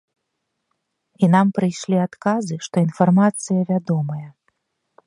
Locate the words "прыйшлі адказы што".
1.57-2.75